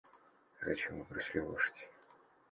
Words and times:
Зачем 0.63 0.97
Вы 0.97 1.03
бросили 1.03 1.41
лошадь? 1.41 1.87